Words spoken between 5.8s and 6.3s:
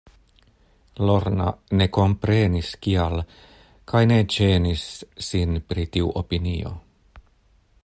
tiu